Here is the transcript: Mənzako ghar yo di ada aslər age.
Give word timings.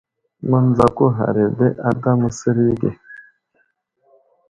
Mənzako 0.49 1.05
ghar 1.15 1.35
yo 1.43 1.47
di 1.57 1.67
ada 1.89 2.11
aslər 2.27 2.57
age. 2.71 2.91